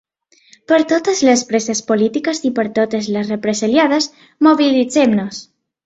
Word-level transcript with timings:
Per 0.71 0.79
totes 0.93 1.21
les 1.27 1.43
preses 1.51 1.83
polítiques 1.93 2.41
i 2.51 2.55
per 2.61 2.67
totes 2.81 3.13
les 3.19 3.33
represaliades: 3.35 4.13
mobilitzem-nos! 4.51 5.49